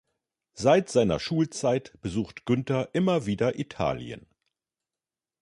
[0.55, 4.25] Seit seiner Schulzeit besucht Günter immer wieder Italien.